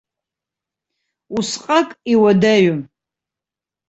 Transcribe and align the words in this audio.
Усҟак 1.37 1.89
иуадаҩым. 2.13 2.81